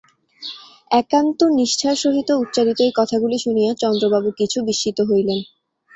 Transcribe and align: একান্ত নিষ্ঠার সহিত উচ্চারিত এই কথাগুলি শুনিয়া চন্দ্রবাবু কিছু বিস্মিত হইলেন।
একান্ত 0.91 1.39
নিষ্ঠার 1.57 1.95
সহিত 2.03 2.29
উচ্চারিত 2.43 2.79
এই 2.81 2.93
কথাগুলি 2.99 3.37
শুনিয়া 3.39 3.71
চন্দ্রবাবু 3.81 4.29
কিছু 4.39 4.57
বিস্মিত 4.67 4.97
হইলেন। 5.09 5.39